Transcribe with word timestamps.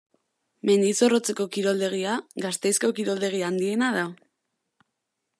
Mendizorrotzeko 0.67 1.45
kiroldegia 1.57 2.15
Gasteizko 2.45 2.91
kiroldegi 2.99 3.43
handiena 3.49 3.91
da. 3.97 4.07